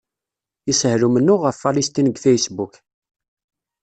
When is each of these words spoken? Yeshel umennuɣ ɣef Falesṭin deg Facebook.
Yeshel 0.67 1.01
umennuɣ 1.07 1.39
ɣef 1.43 1.57
Falesṭin 1.63 2.07
deg 2.09 2.17
Facebook. 2.25 2.73